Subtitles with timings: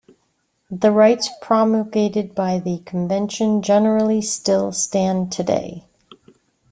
[0.71, 5.85] The rights promulgated by the Convention generally still stand today.